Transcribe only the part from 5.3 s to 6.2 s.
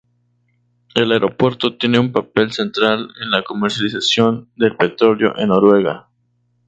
en Noruega.